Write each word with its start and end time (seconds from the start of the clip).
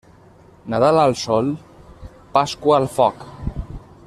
Nadal 0.73 1.01
al 1.01 1.13
sol, 1.25 1.53
Pasqua 2.39 2.77
al 2.81 2.93
foc. 2.99 3.25